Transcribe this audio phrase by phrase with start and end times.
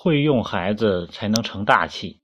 [0.00, 2.20] 会用孩子才能成大器。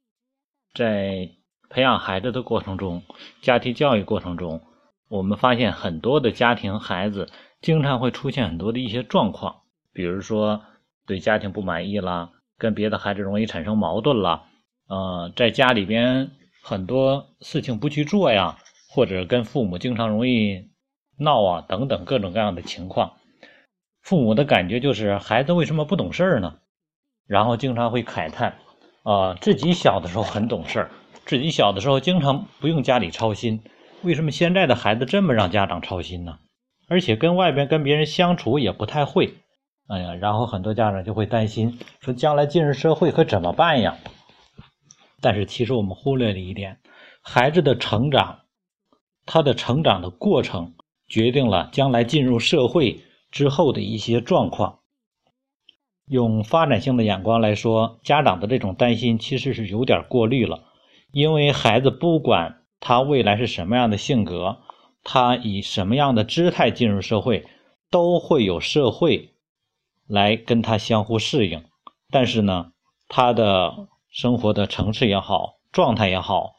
[0.75, 1.31] 在
[1.69, 3.03] 培养孩子的过程中，
[3.43, 4.63] 家庭教育过程中，
[5.09, 7.29] 我们发现很多的家庭孩子
[7.61, 9.63] 经常会出现很多的一些状况，
[9.93, 10.63] 比如说
[11.05, 14.45] 对家庭不满意啦，跟别的孩子容易产生矛盾啦，
[14.87, 16.31] 呃，在家里边
[16.63, 18.57] 很多事情不去做呀，
[18.89, 20.71] 或者跟父母经常容易
[21.19, 23.15] 闹啊，等等各种各样的情况。
[24.01, 26.59] 父母的感觉就是孩子为什么不懂事儿呢？
[27.27, 28.57] 然后经常会慨叹，
[29.03, 30.91] 啊，自己小的时候很懂事儿，
[31.25, 33.63] 自己小的时候经常不用家里操心，
[34.03, 36.39] 为什么现在的孩子这么让家长操心呢？
[36.89, 39.35] 而且跟外边跟别人相处也不太会，
[39.89, 43.97] 哎呀，然后很多家长就会担心，说将来进入社会可怎么办呀？
[45.21, 46.79] 但是其实我们忽略了一点，
[47.23, 48.41] 孩子的成长，
[49.25, 50.75] 他的成长的过程
[51.09, 53.01] 决定了将来进入社会。
[53.33, 54.79] 之后的一些状况，
[56.07, 60.65] 用发展性的眼光来说，家长的这种担心其实是有点过虑了。
[61.13, 64.59] 因为孩子不管他未来是什么样的性格，
[65.03, 67.47] 他以什么样的姿态进入社会，
[67.91, 69.35] 都会有社会
[70.07, 71.65] 来跟他相互适应。
[72.11, 72.73] 但是呢，
[73.09, 76.55] 他的生活的层次也好，状态也好，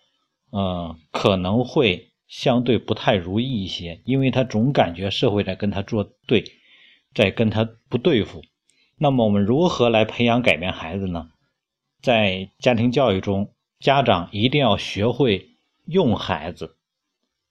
[0.52, 6.44] 嗯，可能会相对不太如意一些，因为他总感觉社会在跟他作对。
[7.14, 8.42] 在跟他不对付，
[8.98, 11.30] 那么我们如何来培养改变孩子呢？
[12.02, 15.50] 在家庭教育中，家长一定要学会
[15.86, 16.78] 用孩子，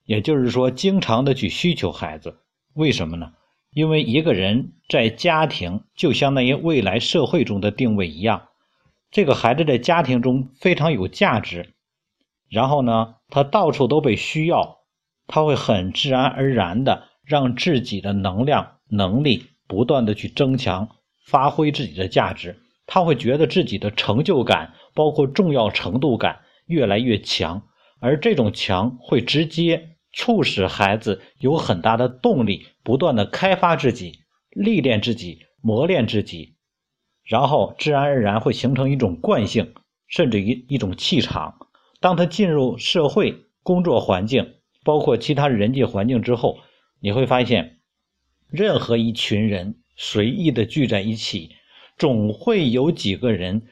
[0.04, 2.38] 也就是说，经常的去需求孩子。
[2.72, 3.32] 为什么呢？
[3.72, 8.48] 因为一个人在家庭就相当于未来社会中的定位一样，
[9.10, 11.74] 这个孩子在家庭中非常有价值，
[12.48, 14.78] 然后呢，他到处都被需要，
[15.26, 19.50] 他会很自然而然的让自己的能量、能力。
[19.66, 20.90] 不断的去增强、
[21.24, 27.62] 发挥自己的价值，他会觉得自己的成就感，包括重要程度感越来越强，
[27.98, 36.56] 而这种强会直接促使孩子有很大的动力，不断的开发自己、历练自己、磨练自己，
[37.24, 39.74] 然后自然而然会形成一种惯性，
[40.06, 41.54] 甚至于一种气场。
[42.00, 44.54] 当他进入社会工作环境，
[44.84, 46.58] 包括其他人际环境之后，
[47.00, 47.78] 你会发现。
[48.50, 51.50] 任何一群人随意的聚在一起，
[51.96, 53.62] 总会有几个人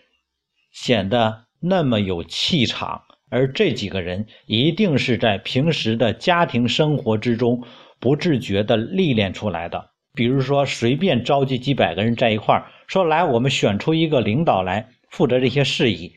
[0.72, 7.65] 显得那么有气场，而这几个人一定是在平时的家庭生活之中
[7.99, 9.91] 不自觉的历练出来的。
[10.15, 16.16] 比如说，随便召集几百个人在一块儿，说来我们选出一个领导来负责这些事宜，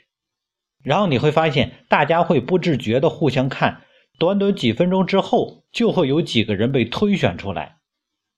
[0.83, 3.83] 然后你会发现，大家会不自觉的互相看，
[4.19, 7.74] 短短几分钟之后，就会有几个人被推选出来。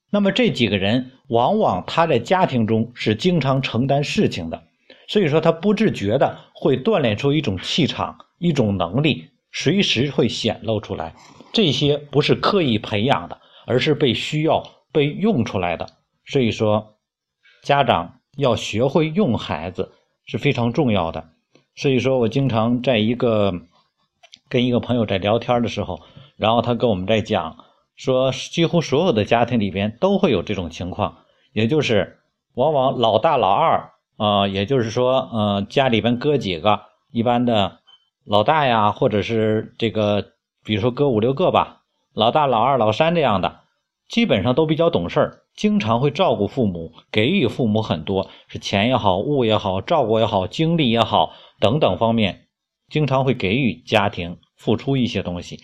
[0.09, 4.63] 那么这几个人，往往他在家庭中是经常承担事情的，
[5.09, 11.13] 所以说他不自觉的会锻炼出一种气场、一种能力，随时会显露出来。
[11.51, 14.63] 这些不是刻意培养的，而是被需要、
[14.93, 15.85] 被用出来的。
[16.25, 16.95] 所以说，
[17.63, 19.91] 家长要学会用孩子
[20.25, 21.31] 是非常重要的。
[21.75, 23.53] 所以说我经常在一个
[24.47, 25.99] 跟一个朋友在聊天的时候，
[26.37, 27.57] 然后他跟我们在讲。
[27.97, 31.17] 说几乎所有的家庭里边都会有这种情况，
[31.51, 32.19] 也就是
[32.53, 36.81] 往往老大老二啊，也就是说，呃，家里边哥几个，
[37.11, 37.79] 一般的
[38.23, 41.81] 老大呀，或者是这个，比如说哥五六个吧，
[42.13, 43.61] 老大、老二、老三这样的，
[44.07, 52.47] 基本上都比较懂事儿，经常会照顾父母，给予父母很多，是钱也好，物也好，照顾也好，精力也好等等方面，
[52.89, 55.59] 经常会给予家庭付出一些东西。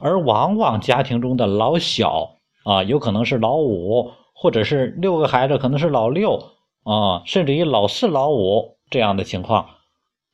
[0.00, 6.52] 而往往家庭中的老小啊，有可能是老五，或者是六个孩子可能是老六
[6.84, 9.70] 啊，甚至于老四、老五这样的情况，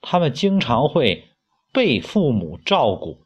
[0.00, 1.24] 他们经常会
[1.72, 3.18] 被父母照顾，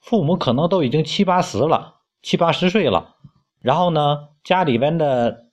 [0.00, 3.16] 父母可能都已经七八十了，七八十岁了，
[3.60, 5.46] 然后呢，家里边的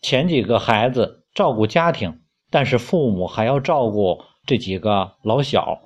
[0.00, 2.20] 前几个孩子照顾家庭，
[2.50, 5.80] 但是父母还要照顾这几个老小，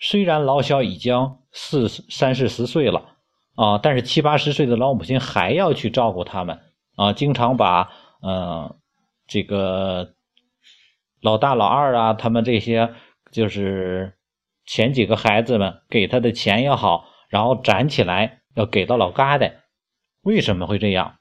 [0.00, 1.36] 虽然老小已经。
[1.58, 3.15] 四三四十岁了
[3.56, 6.60] 啊，但是七八十岁的老母亲还要去照顾他们
[6.94, 7.90] 啊，经常把
[8.22, 8.76] 呃
[9.26, 10.14] 这个
[11.20, 12.94] 老大老二啊，他们这些
[13.32, 14.14] 就是
[14.64, 19.54] 前几个孩子们给他的钱也好，然后攒起来要给到老疙瘩。
[20.22, 21.16] 为什么会这样？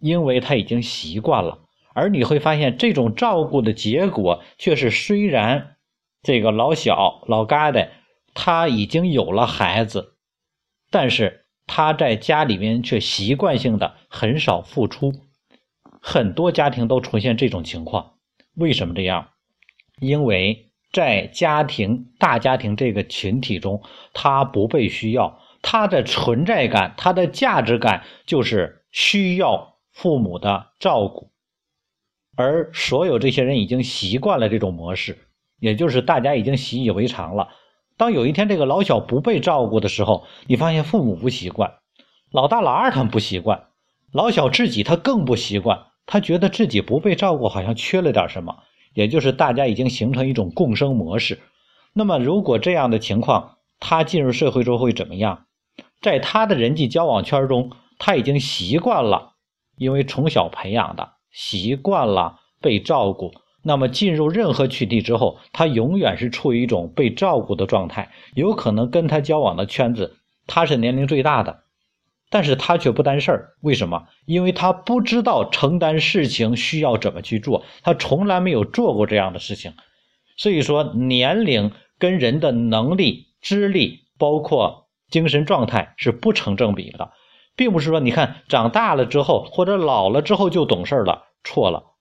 [0.00, 1.60] 因为他已经习惯了，
[1.94, 5.76] 而你会发现这种照顾的结果却是，虽然
[6.22, 7.88] 这个老小老疙瘩。
[8.38, 10.18] 他已经有了孩子，
[10.90, 15.12] 但是他在家里面却习惯性的很少付出，
[16.00, 18.14] 很多家庭都出现这种情况。
[18.54, 19.30] 为什么这样？
[20.00, 23.82] 因为在家庭大家庭这个群体中，
[24.12, 31.30] 他不被需要，他的存在感、他的价值感就是需要父母的照顾，
[32.36, 35.18] 而所有这些人已经习惯了这种模式，
[35.58, 37.48] 也就是大家已经习以为常了。
[37.96, 41.74] 当有一天这个老小不被照顾的时候，你发现父母不习惯，
[42.30, 43.68] 老大老二他们不习惯，
[44.12, 48.58] 老小自己他更不习惯，他觉得自己不被照顾好像缺了点什么，
[48.94, 51.40] 也就是大家已经形成一种共生模式。
[51.94, 55.46] 那么如果这样的情况，他进入社会之后会怎么样？
[56.02, 59.32] 在他的人际交往圈中，他已经习惯了，
[59.78, 63.32] 因为从小培养的习惯了被照顾。
[63.66, 68.12] 那么进入任何群体之后，他永远是处于一种被照顾的状态。
[68.36, 71.64] 有可能跟他交往的圈子，他是年龄最大的，
[72.30, 73.54] 但是他却不担事儿。
[73.62, 74.06] 为什么？
[74.24, 79.74] 因为他不知道承担事情需要怎么去做，他从来没有做过这样的事情。
[80.36, 87.10] 所以说，年龄跟人的能力、资历，包括精神状态是不成正比的，
[87.56, 91.95] 并不是说你看长大了之后或者老了之后就懂事儿了，错了。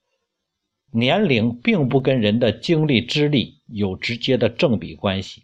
[0.96, 5.44] 年龄并不跟人的经历、资历有直接的正比关系。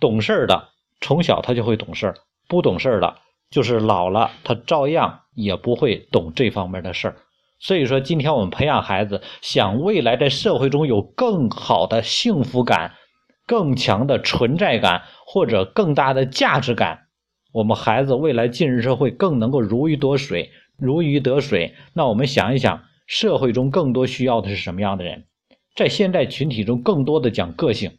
[0.00, 0.68] 懂事儿的
[1.02, 2.14] 从小他就会懂事儿
[2.48, 3.14] 不懂事儿的，
[3.50, 7.16] 就是老了他照样也不会懂这方面的事儿。
[7.60, 12.94] 所以说，今天我们培养孩子，想未来在社会中有更好的幸福感、
[13.46, 17.00] 更强的存在感或者更大的价值感，
[17.52, 21.74] 我们孩子未来进入社会更能够如鱼得水、如鱼得水。
[21.92, 22.82] 那我们想一想。
[23.08, 25.24] 社会中更多需要的是什么样的人？
[25.74, 27.98] 在现代群体中，更多的讲个性。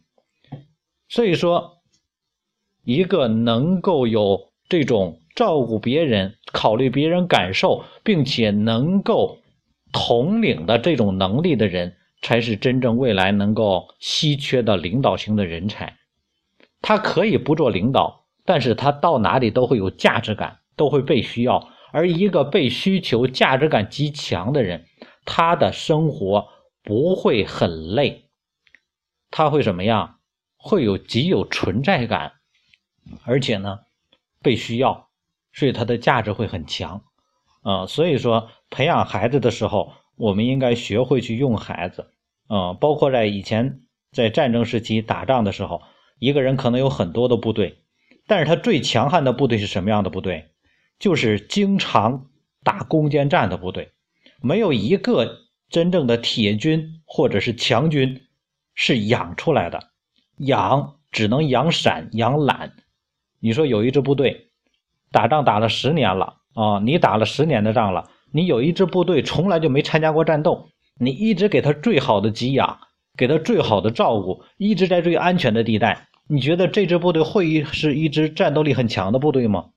[1.08, 1.78] 所以说，
[2.84, 9.38] 一个能够有这种照顾别人、考虑别人感受，并且能够
[9.92, 15.96] 统领的这种能力的人，才是真正未来能够稀缺的领导型的人才。
[16.80, 21.68] 他可以不做领导，但是他到哪里都会有价值感，都会被需要。
[21.92, 24.86] 而一个被需求、价值感极强的人。
[25.26, 26.48] 他的生活
[26.82, 28.30] 不会很累，
[29.30, 30.18] 他会什么样？
[30.56, 32.32] 会有极有存在感，
[33.24, 33.80] 而且呢，
[34.42, 35.08] 被需要，
[35.52, 37.02] 所以他的价值会很强。
[37.62, 42.10] 啊，所以说培养孩子的时候，我们应该学会去用孩子。
[42.48, 45.82] 啊，包括在以前在战争时期打仗的时候，
[46.18, 47.84] 一个人可能有很多的部队，
[48.26, 50.49] 但是他最强悍的部队是什么样的部队？
[51.00, 52.26] 就是经常
[52.62, 53.90] 打攻坚战的部队。
[54.40, 55.38] 没有一个
[55.68, 58.22] 真正的铁军或者是强军
[58.74, 59.80] 是养出来的，
[60.36, 62.72] 养只能养散养懒。
[63.40, 64.50] 你说有一支部队
[65.10, 70.68] 打仗打了十年了啊，你打了十年的仗了，你有一支部队从来就没参加过战斗，
[70.98, 72.78] 你一直给他最好的给养，
[73.16, 79.70] 给他最好的照顾，一直在最安全的地带，你觉得这支部队会是一支战斗力很强的部队吗？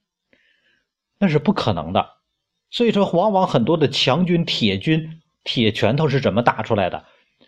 [1.23, 2.05] 那是不可能的。
[2.69, 7.05] 所以说，往往很多的强军、铁军、铁拳头是怎么打出来的？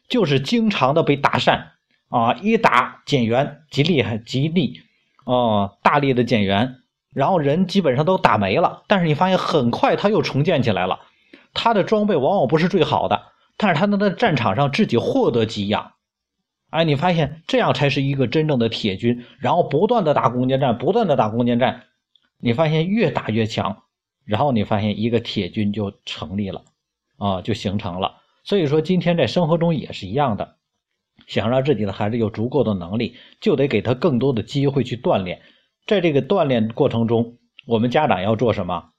[0.07, 1.73] 就是经常的被打散
[2.07, 4.79] 啊，一打减员，极厉害，极力，
[5.25, 6.77] 哦，大力的减员，
[7.13, 8.83] 然后人基本上都打没了。
[8.87, 11.01] 但是你发现，很快他又重建起来了。
[11.53, 13.23] 他的装备往往不是最好的，
[13.57, 15.91] 但是他能在战场上自己获得给养。
[16.69, 21.83] 哎，你发现这样才是一个真正的铁军，然后不断的打攻坚战，不断的打攻坚战，
[22.45, 23.81] 你发现越打越强。
[24.23, 26.63] 然后你发现一个铁军就成立了，
[27.17, 28.21] 啊，就形成了。
[28.43, 30.55] 所以说，今天在生活中也是一样的，
[31.27, 35.43] 想让自己的孩子有足够的能力，就得给他更多的机会去锻炼。
[35.85, 37.37] 在这个锻炼过程中，
[37.67, 38.89] 我们家长要做什么？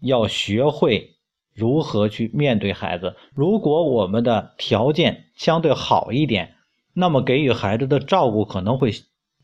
[0.00, 1.16] 要学会
[1.54, 3.16] 如何去面对孩子。
[3.34, 6.54] 如果我们的条件相对好一点，
[6.92, 8.92] 那么给予孩子的照顾可能会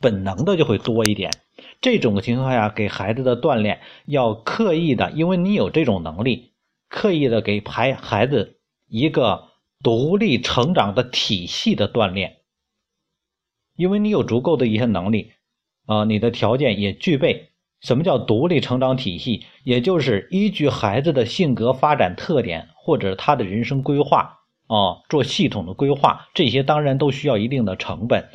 [0.01, 1.33] 本能的就会多一点。
[1.81, 6.53] 这种情况下，给孩子的锻炼要刻意的，因为你有这种能力，
[6.89, 9.49] 刻意的给孩孩子一个
[9.83, 12.39] 独立成长的体系的锻炼。
[13.77, 15.33] 因为你有足够的一些能力，
[15.87, 17.51] 啊，你的条件也具备。
[17.81, 19.45] 什么叫独立成长体系？
[19.63, 24.39] 也就是依据孩子的性格发展特点或者他的人生规划
[24.69, 26.29] 啊，做系统的规划。
[26.33, 28.31] 这些当然都需要一定的成本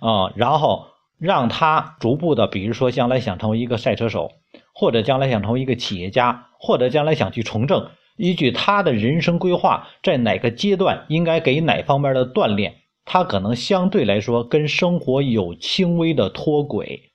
[0.00, 0.91] 啊，然后。
[1.22, 4.32] 让他逐步的，比如说将来想成为一个赛车手，
[4.74, 12.74] 或者将来想成为一个企业家，或者将来想去从政，依据他的人生规划，在哪个阶段应该给哪方面的锻炼，
[13.04, 17.12] 他可能相对来说跟生活有轻微的脱轨，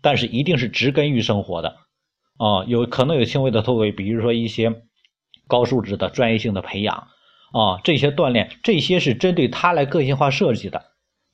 [0.00, 1.76] 但是一定是植根于生活的，
[2.38, 4.74] 啊，有可能有轻微的脱轨，比如说一些
[5.46, 7.08] 高素质的专业性的培养，
[7.52, 10.82] 啊，这些锻炼，这些是针对他来个性化设计的。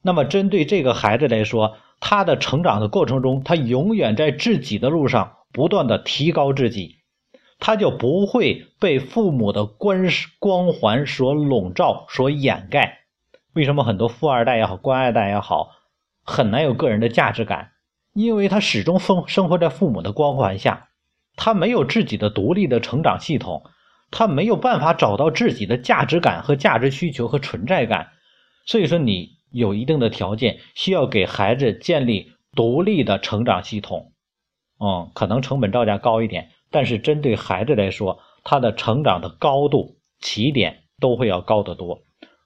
[0.03, 6.97] 那么针对这个孩子来说，他的成长的过程中，他永远在自己的路上不断的提高自己，
[7.59, 10.07] 他就不会被父母的光
[10.39, 13.01] 光环所笼罩、所掩盖。
[13.53, 15.73] 为什么很多富二代也好，官二代也好，
[16.25, 17.73] 很难有个人的价值感？
[18.15, 20.89] 因为他始终生生活在父母的光环下，
[21.37, 23.65] 他没有自己的独立的成长系统，
[24.11, 28.09] 他没有办法找到自己的价值感和价值需求和存在感。
[28.65, 29.40] 所以说，你。
[29.51, 34.13] 有一定的条件，需要给孩子建立独立的成长系统，
[34.79, 42.01] 嗯，可能成本造价高一点，但是针对孩子来说，他的成长的高度起点都会要高得多，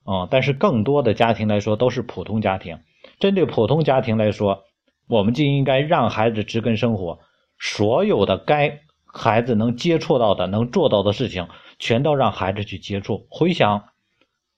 [0.07, 2.79] 嗯，但是更多的家庭来说都是普通家庭，
[3.19, 4.65] 针对普通家庭来说，
[5.09, 7.19] 我们就应该让孩子植根生活，
[7.59, 13.27] 所有的该孩子能接触到的、能做到的事情，全都让孩子去接触。
[13.31, 13.85] 回想。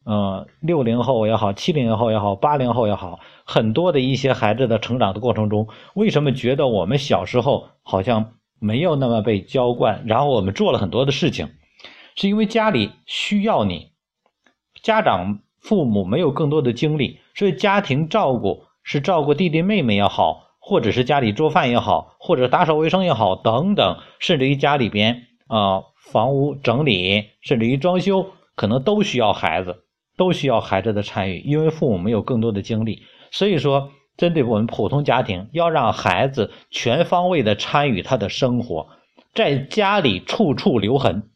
[0.08, 10.04] 嗯，六零后也好，七零后也好，八零后也好，很多的一些孩子的成长的过程中，为什么觉得我们小时候好像没有那么被娇惯？
[10.06, 11.48] 然后我们做了很多的事情，
[12.14, 13.90] 是因为家里需要你，
[14.80, 29.82] 家长父母没有更多的精力，所以家庭照顾是照顾弟弟妹妹也好，或者是家里做饭也好，或者打扫卫生也好，等等，甚至于家里边啊房屋整理，甚至于装修，可能都需要孩子。
[30.16, 38.88] 都需要孩子的参与，因为父母没有更多的精力，所以说，针对我们普通家庭，要让孩子全方位的参与他的生活，
[39.34, 41.30] 在家里处处留痕。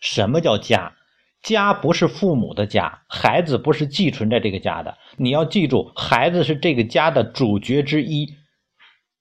[0.00, 0.94] 什么叫家？
[1.42, 4.96] 家不是父母的家，孩子不是寄存在这个家的。
[5.16, 8.32] 你要记住，孩子是这个家的主角之一，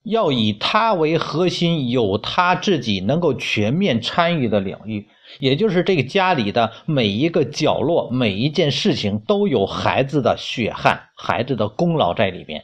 [0.03, 5.07] 要以他为核心，有他自己能够全面参与的领域。
[5.39, 12.63] 也就是这个家里的每一个角落、每一件事情都有孩子的血汗、孩子的功劳在里边，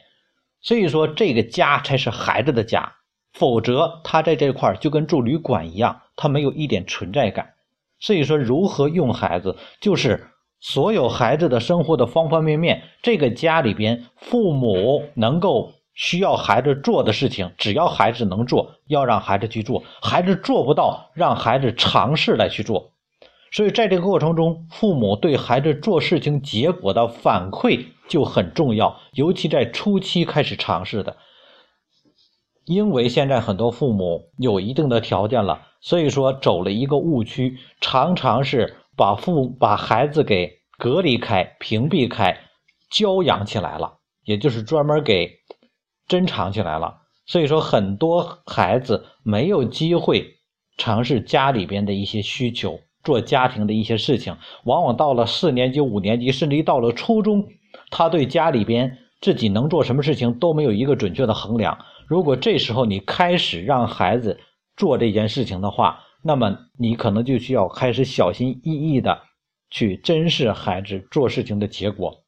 [0.60, 2.92] 所以说这个家才是孩子的家，
[3.32, 7.54] 否则他在这块就跟住旅馆一样，他没有一点存在感。
[8.00, 10.26] 所以说，如何用孩子，就是
[10.60, 15.72] 所有孩子的生活的方方面面，这个家里边父母能够。
[15.98, 22.92] 需要孩子做的事情，只要孩子能做，要让孩子去做；孩子做不到，让孩子尝试来去做。
[23.50, 31.16] 所以，在这个过程中，父母对孩子做事情结果的反馈就很重要，尤其在初期开始尝试的。
[32.64, 42.38] 因为现在很多父母有一定的条件了，所以说走了一个误区，常常是把父把孩子给隔离开、屏蔽开、
[42.88, 45.38] 娇养起来了，也就是专门给。
[46.08, 50.38] 珍藏起来了，所以说很多孩子没有机会
[50.78, 54.34] 尝试家里边的一些需求，做家庭的一些事情，
[54.64, 57.46] 往往到了四年级、五年级，甚至于到了初中，
[57.90, 61.78] 他对家里边自己能做什么事情都没有一个准确的衡量。
[62.06, 64.40] 如果这时候你开始让孩子
[64.76, 69.20] 做这件事情的话，那么你可能就需要开始小心翼翼的
[69.68, 72.24] 去珍视孩子做事情的结果。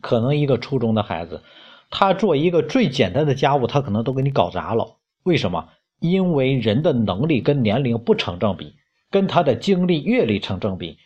[0.00, 1.42] 可能一个初中的孩子。
[1.90, 4.96] 他做一个最简单的家务，他可能都给你搞砸了。
[5.22, 5.68] 为什么？
[5.98, 8.74] 因为人的能力跟年龄不成正比，
[9.10, 10.98] 跟他的经历阅历成正比。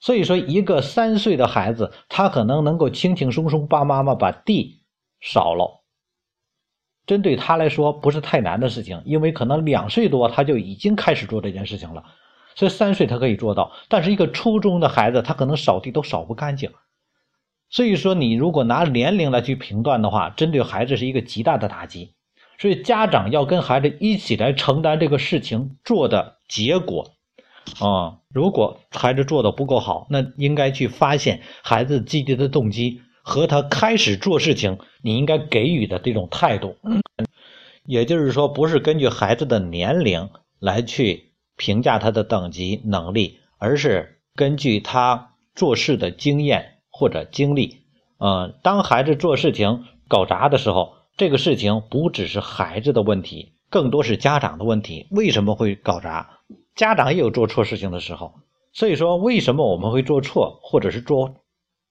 [0.00, 4.82] 所以说，一个三岁的孩子，他可能能够轻轻松松帮妈妈把地
[5.20, 5.82] 扫了，
[7.04, 9.02] 针对他来说不是太难的事情。
[9.04, 12.04] 因为可能两岁多他就已经开始做这件事情了，
[12.54, 13.72] 所以三岁他可以做到。
[13.88, 16.70] 但是一个初中的孩子，他可能扫地都扫不干净。
[17.70, 22.14] 所以说，你如果拿年龄来去评断的话，针对孩子是一个极大的打击。
[22.58, 27.12] 所以家长要跟孩子一起来承担这个事情做的结果。
[27.78, 36.76] 啊，如果孩子做的不够好，那应该去发现孩子积极的动机和他开始做事情，你应该给予的这种态度。
[37.84, 46.77] 也就是说，不是根据孩子的年龄来去评价他的等级能力，而是根据他做事的经验。
[46.98, 47.76] 或者经历，
[48.18, 55.06] 嗯，当孩子做事情搞砸的时候，这个事情不只是孩子的问题，更多是家长的问题。
[55.12, 56.40] 为什么会搞砸？
[56.74, 58.32] 家长也有做错事情的时候。
[58.72, 61.36] 所以说，为什么我们会做错，或者是做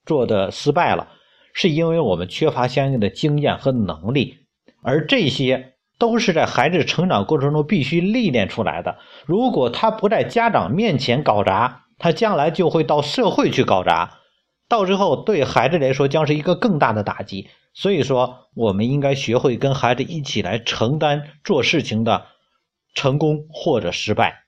[0.05, 1.07] 做的失败了，
[1.53, 4.39] 是因为我们缺乏相应的经验和能力，
[4.83, 8.97] 而这些都是在孩子成长过程中必须历练出来的。
[9.25, 14.19] 如果他不在家长面前搞砸，他将来就会到社会去搞砸。
[14.67, 17.49] 到最后，对孩子来说将是一个更大的打击。
[17.73, 22.25] 所以说，我们应该学会跟孩子一起来承担做事情的
[22.95, 24.45] 成功或者失败。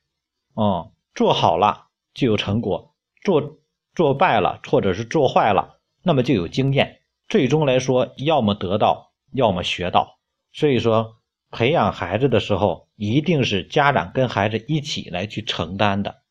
[0.55, 3.59] 嗯，做好了就有成果，做
[3.93, 7.01] 做败了或者是做坏了，那么就有经验。
[7.27, 10.17] 最终来说，要么得到，要么学到。
[10.51, 11.17] 所以说，
[11.51, 16.23] 培养孩子的时候，一定是家长跟孩子一起来去承担的。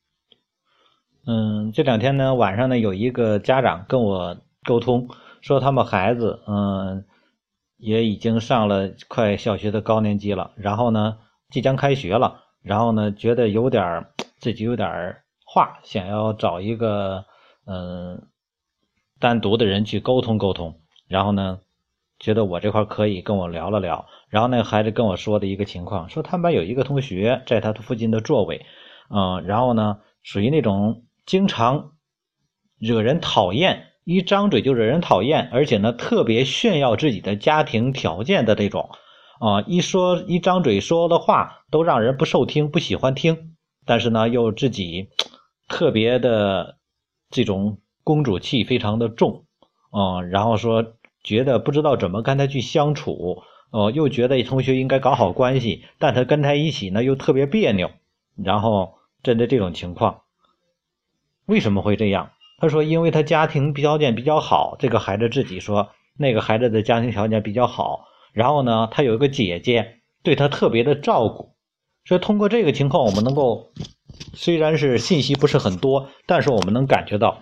[1.30, 5.08] 嗯，这两天呢，晚上呢，有一个家长跟我沟通，
[5.42, 7.04] 说他们孩子，嗯，
[7.76, 11.18] 也已经上了快小学的高年级了，然后呢，
[11.50, 14.06] 即将开学了，然后呢，觉得有点
[14.38, 14.88] 自己有点
[15.44, 17.26] 话，想要找一个
[17.66, 18.22] 嗯
[19.20, 21.60] 单独的人去沟通沟通，然后呢。
[22.20, 28.66] 觉得我这块可以跟我聊了聊，然后那个孩子跟我说的一个情况，说他们班有一个同学在他的附近的座位，
[29.08, 31.92] 嗯，然后呢，属于那种经常
[32.78, 38.88] 惹人讨厌，一张嘴就惹人讨厌，而且呢，特别炫耀自己的家庭条件的这种，
[39.38, 43.54] 啊，一说一张嘴说的话都让人不受听，不喜欢听，
[43.84, 45.10] 但是呢，又自己
[45.68, 46.78] 特别的
[47.28, 49.44] 这种公主气非常的重，
[49.90, 50.94] 啊，然后说。
[51.24, 57.90] 觉得不知道怎么跟他去相处，哦，又觉得同学应该搞好关系，但他跟他一起呢又特别别扭。
[58.36, 60.22] 然后针对这种情况，
[61.48, 62.30] 为什么会这样？
[62.58, 68.04] 他说，因为他家庭条件比较好，这个孩子自己说，那个孩子的家庭条件比较好。
[68.34, 71.54] 然后呢，他有一个姐姐对他特别的照顾。
[72.04, 73.72] 所以通过这个情况，我们能够
[74.34, 77.40] 虽然是信息不是很多，但是我们能感觉到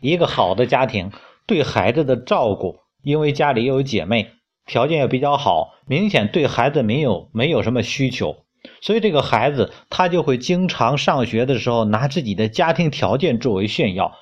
[0.00, 1.12] 一个好的家庭
[1.46, 2.80] 对孩子的照顾。
[3.02, 4.30] 因为家里又有姐妹，
[4.66, 8.44] 条件也比较好，明显对孩子没有没有什么需求，
[8.82, 14.12] 所以这个孩子他就会经常上学的时候拿自己的家庭条件作为炫耀，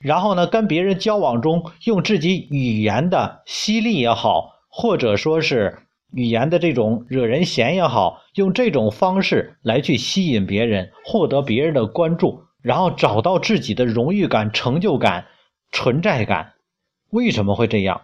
[0.00, 5.78] 然后呢跟别人交往中用自己语言的犀利也好，或者说是
[6.12, 15.26] 语言的这种惹人嫌也好，用这种方式来去吸引别人，获得别人的关注，然后找到自己的荣誉感、成就感、
[15.70, 16.54] 存在感。
[17.10, 18.00] 为什么会这样？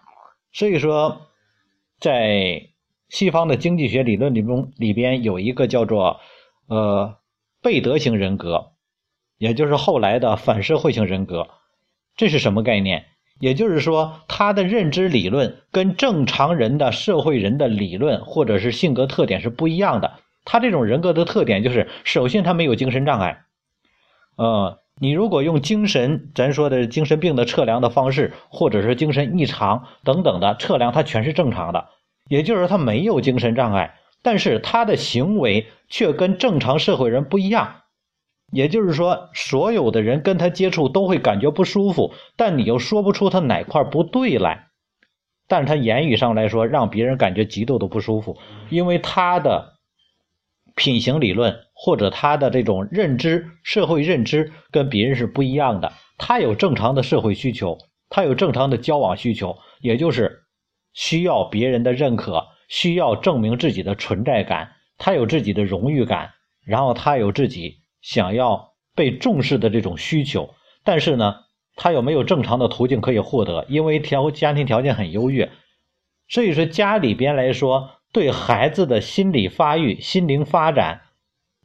[0.52, 1.22] 所以说，
[1.98, 2.68] 在
[3.14, 6.18] 西方的经济学理论里中，里边有一个叫做
[6.66, 7.14] 呃
[7.62, 8.72] 贝德型人格，
[9.38, 11.46] 也就是后来的反社会型人格。
[12.16, 13.04] 这是什么概念？
[13.38, 20.14] 也就是说，他的认知理论跟正常人的社会人的理论或者是性格特点是不一样的。
[20.44, 23.44] 他这种人格的特点就是，首先他没有精神障碍，
[24.34, 24.80] 呃。
[25.00, 31.88] 你如果用精神，咱说的精神病的测量的方式，或者是精神异常等等的测量，它全是正常的。
[32.28, 37.82] 也就是，他没有精神障碍，但是他的行为却跟正常社会人不一样。
[38.52, 44.68] 也就是说，所有的人跟他接触都会感觉不舒服，但你又说不出他哪块不对来。
[45.48, 48.38] 但是他言语上来说，让别人感觉极度的不舒服，
[48.70, 49.72] 因为他的。
[50.76, 55.92] 品行理论或者他的这种认知、社会认知跟别人是不一样的。
[56.18, 60.43] 他有正常的社会需求，他有正常的交往需求，也就是
[60.94, 64.72] 需要别人的认可，需要证明自己的存在感。
[64.96, 66.30] 他有自己的荣誉感，
[66.64, 70.54] 然后他有自己想要被重视的这种需求。
[70.84, 71.40] 但是呢，
[71.76, 73.66] 他有没有正常的途径可以获得？
[73.68, 75.50] 因为条家庭条件很优越，
[76.28, 77.90] 所以说家里边来说。
[78.14, 81.00] 对孩子的心理发育、心灵发展，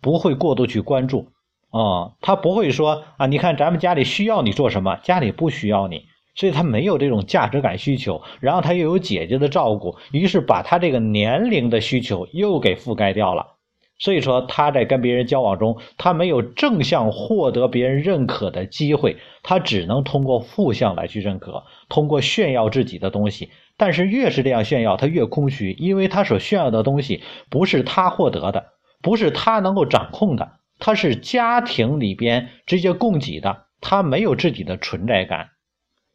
[0.02, 1.28] 不会过度去关注，
[1.70, 6.08] 啊，他不会说啊，你看咱们家里需要你做什么，家里不需要你，
[6.40, 8.22] 所以他没有这种价值感需求。
[8.40, 13.58] 然后他又有姐姐的照顾，于是把他这个年龄的需求又给覆盖掉了。
[13.98, 23.50] 所以说他在跟别人交往中，他没有正向获得别人认可的机会，他只能通过负向来去认可，通过炫耀自己的东西。
[23.76, 28.68] 但是越是这样炫耀，他越空虚，因为他所炫耀的东西不是他获得的，
[29.02, 35.50] 不是他能够掌控的，他是家庭里边直接供给的，他没有自己的存在感。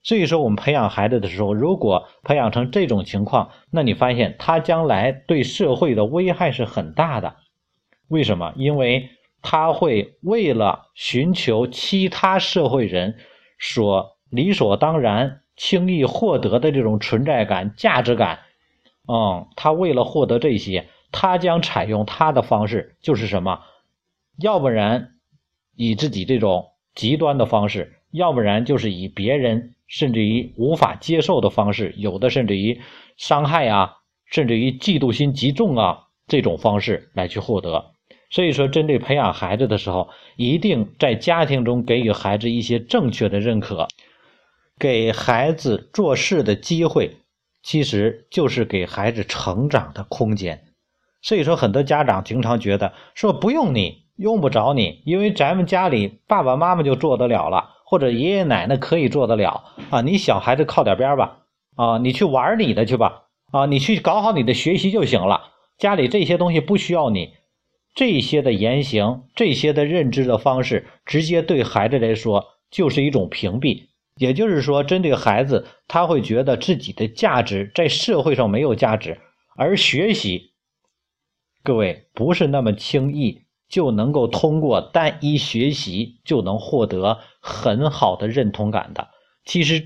[0.05, 7.35] 所以说，我们培养孩子的时候，如果培养成这种情况，那你发现他将来对社会的危害是很大的。
[8.07, 8.53] 为什么？
[8.55, 9.11] 因为
[9.43, 13.17] 他会为了寻求其他社会人
[13.59, 15.41] 所理所当然。
[15.57, 18.41] 轻易获得的这种存在感、价值感，
[19.07, 23.61] 嗯，他为了获得这些，他将采用他的方式，就是什么？
[24.37, 25.11] 要不然
[25.77, 32.81] 以自己这种极端的方式，要不然就是以别人甚至于无法接受的方式，有的甚至于
[33.17, 37.93] 伤害啊，甚至于嫉妒心极重啊这种方式来去获得。
[38.31, 43.87] 所以说，针对培养孩子的时候，一定在家庭中给予孩子一些正确的认可。
[44.77, 47.19] 给孩子做事的机会，
[47.63, 50.65] 其实就是给孩子成长的空间。
[51.23, 60.01] 所以说，很多家长经常觉得说不用你，用不着你，因为咱们家里爸爸妈妈就做得了了，或者爷爷奶奶可以做得了啊。
[60.01, 61.41] 你小孩子靠点边吧。
[61.77, 67.33] 啊，你去玩你的去吧，啊，你去搞好你的学习就行了，家里这些东西不需要你。
[67.97, 73.89] 这些的言行，这些的认知的方式，直接对孩子来说就是一种屏蔽。
[74.17, 79.21] 也就是说，针对孩子，他会觉得自己的价值在社会上没有价值，
[79.57, 80.53] 而学习，
[81.65, 83.43] 各位不是那么轻易
[83.75, 89.09] 就能够通过单一学习就能获得很好的认同感的。
[89.45, 89.83] 其实，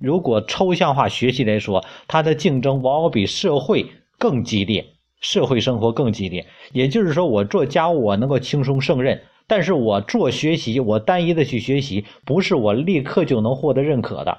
[0.00, 3.86] 如果抽象化学习来说，它的竞争往往比社会
[4.18, 4.84] 更激烈。
[5.20, 14.38] 社会生活更激烈，也就是说，我做家务我能够轻松胜任，但是我做学习，我单一的去学习，不是我立刻就能获得认可的，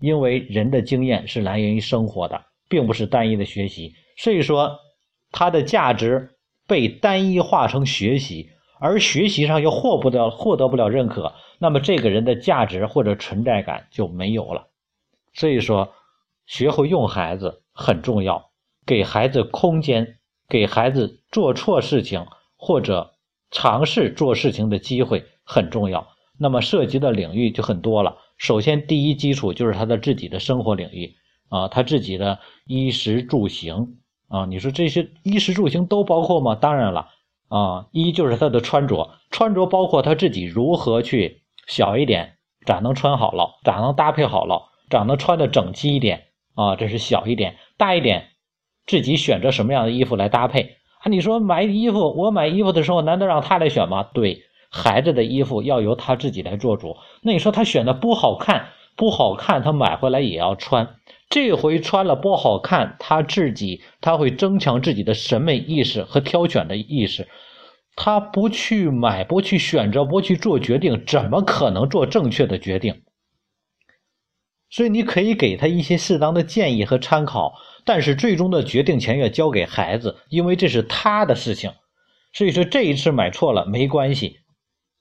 [0.00, 4.78] 因为人的经验是来源于生活的，并不是单一的学习，所以说，
[5.32, 6.30] 它的价值
[6.70, 14.68] 被单一化成学习，而学习上又获不了获得不了认可，那么这个人的价值或者存在感就没有了，
[15.34, 15.92] 所以说，
[16.46, 18.50] 学会用孩子很重要。
[18.86, 22.24] 给孩子空间，给孩子做错事情
[22.56, 23.14] 或者
[23.50, 26.06] 尝试做事情的机会很重要。
[26.38, 28.16] 那么涉及的领域就很多了。
[28.38, 31.16] 首先，第一基础就是他的自己的生活领域
[31.48, 33.96] 啊，他自己的衣食住行
[34.30, 34.46] 啊。
[34.46, 36.54] 你说这些衣食住行都包括吗？
[36.54, 37.08] 当然了
[37.48, 46.76] 啊，一就是他的穿着，穿着包括他自己如何去小一点咋能穿好了，咋能搭配好了，咋能穿的整齐一点啊？
[46.76, 48.28] 这是小一点，大一点。
[48.86, 51.10] 自己选择什么样的衣服来搭配啊？
[51.10, 54.08] 你说买衣服，我买衣服的时候难道让他来选吗？
[54.14, 56.96] 对孩子的衣服要由他自己来做主。
[57.22, 60.96] 那你说他选的不好看，不好看，他买回来也要穿。
[61.30, 67.28] 这回穿了不好看，他自己他会增强自己的审美意识和挑选的意识。
[67.96, 73.02] 他不去买，不去选择，不去做决定，怎么可能做正确的决定？
[74.70, 77.54] 所以你可以给他一些适当的建议和参考。
[77.84, 81.72] 但是最终的决定权要交给孩子，因为这是他的事情。
[82.32, 84.40] 所以说这一次买错了没关系。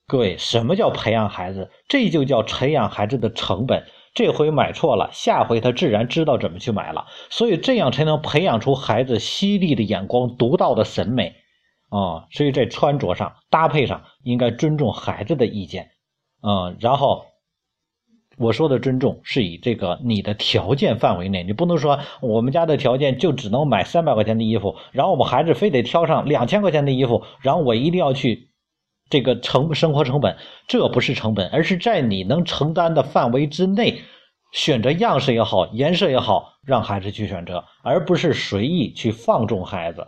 [0.07, 1.69] 各位，什么叫培养孩子？
[1.87, 3.85] 这就叫培养孩子的成本。
[4.13, 7.05] 这回买错了，下回他自然知道怎么去买了。
[7.29, 11.35] 所以这样才能培养出孩子犀利的眼光、独到的审美
[11.89, 12.27] 啊。
[12.31, 15.89] 所以在穿着上、搭配上，应该尊重孩子的意见
[16.41, 16.75] 啊。
[16.79, 17.25] 然后。
[18.41, 28.48] 我说的尊重是以这个你的条件范围内，你不能说我们家的条件就只能买三百块钱的衣服，然后我们孩子非得挑上两千块钱的衣服，然后我一定要去
[29.09, 34.01] 这个成生活成本，这不是成本，而是在你能承担的范围之内，
[34.51, 40.07] 选择样式也好，颜色也好，让孩子去选择，而不是随意去放纵孩子。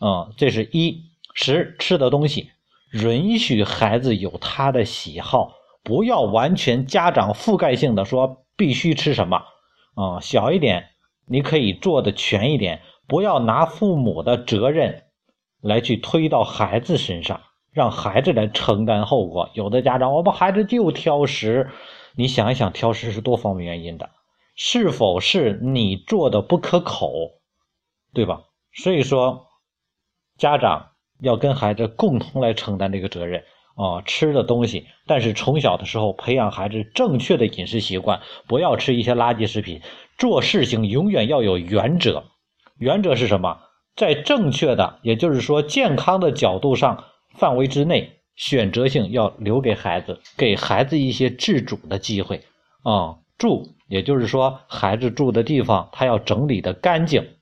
[0.00, 1.02] 嗯，这是一
[1.34, 2.50] 十吃的东西，
[2.92, 5.52] 允许孩子有他的喜好。
[5.82, 9.38] 不要完全家长覆盖性的说必须吃什么
[9.94, 10.90] 啊，小一点
[11.26, 15.04] 你可以做的全一点，不要拿父母的责任
[15.62, 17.40] 来去推到孩子身上，
[17.72, 19.50] 让孩子来承担后果。
[19.54, 21.70] 有的家长，我们孩子就挑食，
[22.14, 24.10] 你想一想，挑食是多方面原因的，
[24.54, 27.32] 是否是你做的不可口，
[28.12, 28.42] 对吧？
[28.72, 29.46] 所以说，
[30.38, 33.44] 家长要跟孩子共同来承担这个责任。
[33.76, 39.80] 啊，吃的东西，但是从小的时候培养孩子正确的饮食习惯，不要吃一些垃圾食品。
[40.18, 42.24] 做事情永远要有原则，
[42.76, 43.58] 原则是什么？
[43.96, 52.42] 在正确的，也就是说健康的角度上范围之内，选择性要留给孩子，给孩子一些自主的机会。
[52.82, 57.36] 啊，住，也就是说孩子住的地方，他要整理的干净。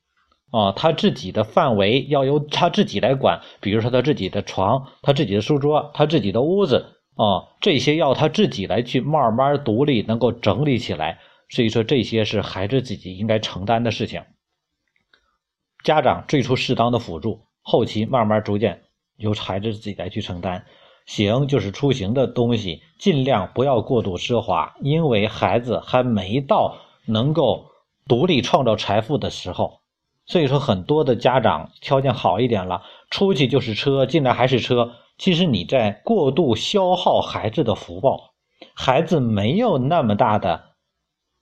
[0.51, 11.19] 啊，他自己的范围要由他自己来管，比如说他自己的床、他自己的书桌、他自己的屋子啊，这些要他自己来去慢慢独立，能够整理起来。
[11.51, 14.23] 所以说，这些是孩子自己应该承担的事情。
[15.85, 18.83] 家长最初适当的辅助，后期慢慢逐渐
[19.19, 20.65] 由孩子自己来去承担。
[21.05, 26.77] 行就是出行的东西，尽量不要过度奢华，因为孩子还没到
[27.07, 27.67] 能够
[28.07, 29.81] 独立创造财富的时候。
[30.27, 34.93] 所以说，很多的家长条件好一点了，出去就是车，进来还是车。
[35.17, 38.35] 其实你在过度消耗孩子的福报，
[38.75, 40.63] 孩子没有那么大的，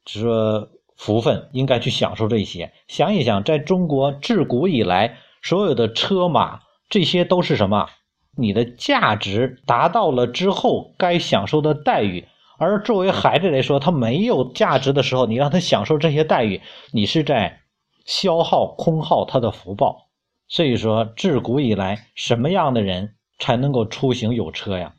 [0.06, 2.72] 说福分，应该去享受这些。
[2.86, 7.88] 想一想，在中国自古以来，所有的车马，这些都是什么？
[8.37, 12.27] 你的价值达到了之后，该享受的待遇。
[12.59, 16.61] 而作为孩子来说，他没有价值的时候，你让他享受这些待遇，
[16.92, 17.61] 你是在。
[18.09, 20.07] 消耗空耗他的福报，
[20.46, 24.94] 所以说自古以来，什么样的人才能够出行有车呀？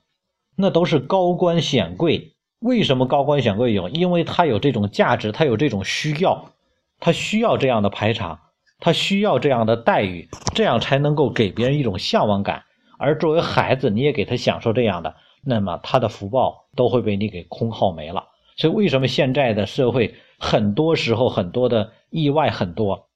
[0.58, 2.34] 那都是高官显贵。
[2.60, 3.88] 为什么高官显贵有？
[3.88, 6.52] 因为他有这种价值，他有这种需要
[7.00, 8.38] 他需要这样的排场，
[8.79, 12.63] 他需要这样的待遇，这样才能够给别人一种向往感。
[12.99, 18.25] 而作为孩子，你也给他享受这样的，那么他的福报都会被你给空耗没了。
[18.55, 23.07] 所以，为什么现在的社会很多时候很多的意外很多？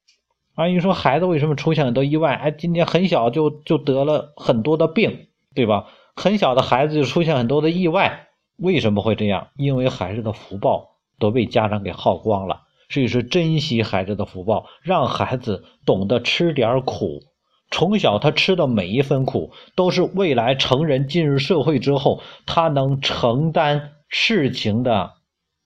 [0.54, 2.34] 啊，你说孩子为什么出现很多意外？
[2.34, 5.86] 哎，今天很小就就得了很多的病，对吧？
[6.14, 9.48] 很小的孩子就出现很多的意外，为什么会这样？
[9.56, 12.60] 因为孩子的福报都被家长给耗光了。
[12.92, 17.22] 所以说，珍惜孩子的福报，让孩子懂得吃点苦。
[17.70, 25.12] 从小他吃的每一分苦，都是未来成人进入社会之后，他能承担事情的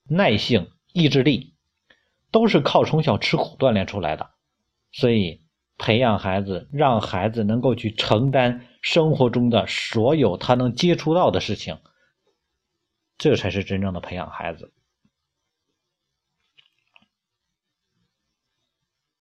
[0.09, 1.55] 耐性、意志力，
[2.31, 4.31] 都是靠从小吃苦锻炼出来的。
[4.93, 5.41] 所以，
[5.79, 11.79] 培养孩子，让孩子能够去承担生活中的所有他能接触到的事情，
[13.19, 14.73] 这才是真正的培养孩子。